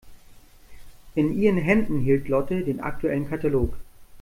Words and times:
In 1.13 1.39
ihren 1.39 1.59
Händen 1.59 1.99
hielt 1.99 2.27
Lotte 2.27 2.63
den 2.63 2.79
aktuellen 2.79 3.29
Katalog. 3.29 3.75